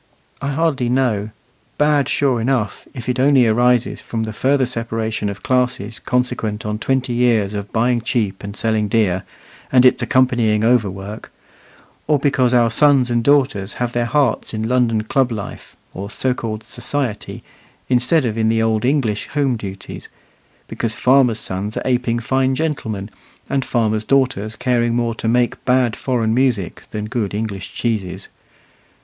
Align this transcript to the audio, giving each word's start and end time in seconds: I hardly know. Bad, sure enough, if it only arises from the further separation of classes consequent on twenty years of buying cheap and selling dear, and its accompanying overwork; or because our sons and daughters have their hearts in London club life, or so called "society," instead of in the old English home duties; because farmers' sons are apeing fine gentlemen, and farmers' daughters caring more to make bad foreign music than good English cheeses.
I 0.41 0.47
hardly 0.53 0.89
know. 0.89 1.29
Bad, 1.77 2.09
sure 2.09 2.41
enough, 2.41 2.87
if 2.95 3.07
it 3.07 3.19
only 3.19 3.45
arises 3.45 4.01
from 4.01 4.23
the 4.23 4.33
further 4.33 4.65
separation 4.65 5.29
of 5.29 5.43
classes 5.43 5.99
consequent 5.99 6.65
on 6.65 6.79
twenty 6.79 7.13
years 7.13 7.53
of 7.53 7.71
buying 7.71 8.01
cheap 8.01 8.43
and 8.43 8.55
selling 8.57 8.87
dear, 8.87 9.21
and 9.71 9.85
its 9.85 10.01
accompanying 10.01 10.63
overwork; 10.63 11.31
or 12.07 12.17
because 12.17 12.51
our 12.51 12.71
sons 12.71 13.11
and 13.11 13.23
daughters 13.23 13.73
have 13.73 13.93
their 13.93 14.07
hearts 14.07 14.55
in 14.55 14.67
London 14.67 15.03
club 15.03 15.31
life, 15.31 15.75
or 15.93 16.09
so 16.09 16.33
called 16.33 16.63
"society," 16.63 17.43
instead 17.87 18.25
of 18.25 18.39
in 18.39 18.49
the 18.49 18.59
old 18.59 18.83
English 18.83 19.27
home 19.27 19.55
duties; 19.55 20.09
because 20.67 20.95
farmers' 20.95 21.39
sons 21.39 21.77
are 21.77 21.83
apeing 21.85 22.17
fine 22.19 22.55
gentlemen, 22.55 23.11
and 23.51 23.63
farmers' 23.63 24.03
daughters 24.03 24.55
caring 24.55 24.95
more 24.95 25.13
to 25.13 25.27
make 25.27 25.63
bad 25.63 25.95
foreign 25.95 26.33
music 26.33 26.85
than 26.89 27.05
good 27.05 27.35
English 27.35 27.71
cheeses. 27.75 28.29